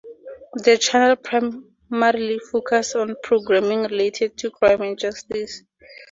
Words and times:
The 0.55 0.79
channel 0.79 1.15
primarily 1.17 2.39
focuses 2.39 2.95
on 2.95 3.15
programming 3.21 3.81
related 3.83 4.35
to 4.39 4.49
crime 4.49 4.81
and 4.81 4.97
justice. 4.97 5.61